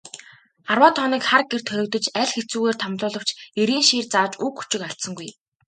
[0.71, 3.29] Арваад хоног хар гэрт хоригдож, аль хэцүүгээр тамлуулавч
[3.61, 5.29] эрийн шийр зааж үг өчиг алдсангүй.